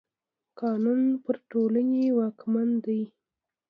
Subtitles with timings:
[0.59, 3.01] قانون پر ټولني واکمن دی.